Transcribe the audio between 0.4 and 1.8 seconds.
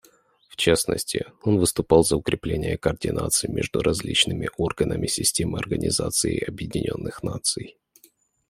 В частности, он